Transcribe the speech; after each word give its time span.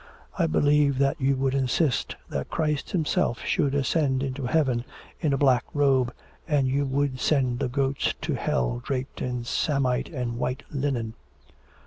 I 0.35 0.47
believe 0.47 0.97
that 0.97 1.21
you 1.21 1.35
would 1.35 1.53
insist 1.53 2.15
that 2.29 2.49
Christ 2.49 2.89
Himself 2.89 3.45
should 3.45 3.75
ascend 3.75 4.23
into 4.23 4.47
Heaven 4.47 4.83
in 5.19 5.31
a 5.31 5.37
black 5.37 5.63
robe, 5.75 6.11
and 6.47 6.67
you 6.67 6.87
would 6.87 7.19
send 7.19 7.59
the 7.59 7.69
goats 7.69 8.15
to 8.21 8.33
hell 8.33 8.81
draped 8.83 9.21
in 9.21 9.43
samite 9.43 10.09
and 10.09 10.39
white 10.39 10.63
linen.' 10.71 11.13